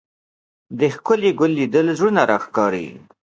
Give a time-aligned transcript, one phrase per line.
[0.79, 2.87] د ښکلي ګل لیدل زړونه راښکاري